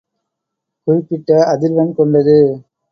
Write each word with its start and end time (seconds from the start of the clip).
குறிப்பிட்ட 0.87 1.39
அதிர்வெண் 1.51 1.93
கொண்டது. 1.93 2.37